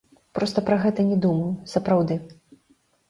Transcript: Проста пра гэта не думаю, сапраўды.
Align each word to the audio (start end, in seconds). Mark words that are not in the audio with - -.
Проста 0.37 0.63
пра 0.69 0.77
гэта 0.85 1.05
не 1.09 1.17
думаю, 1.25 1.51
сапраўды. 1.75 2.21